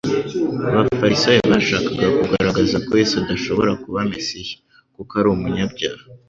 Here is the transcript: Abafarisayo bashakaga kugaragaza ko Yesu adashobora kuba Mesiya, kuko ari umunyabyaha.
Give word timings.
Abafarisayo 0.73 1.39
bashakaga 1.51 2.07
kugaragaza 2.19 2.75
ko 2.85 2.91
Yesu 2.99 3.15
adashobora 3.21 3.71
kuba 3.83 3.99
Mesiya, 4.11 4.55
kuko 4.95 5.11
ari 5.19 5.29
umunyabyaha. 5.35 6.01